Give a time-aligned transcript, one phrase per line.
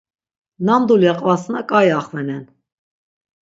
[0.65, 2.43] Nam dulya qvasna k̆ai axvenen.